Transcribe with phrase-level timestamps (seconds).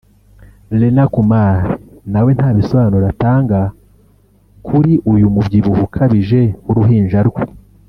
[0.79, 1.57] Reena Kumar
[2.11, 3.59] na we nta bisobanuro atanga
[4.67, 7.43] kuri uyu mubyibuho ukabije w’uruhinja rwe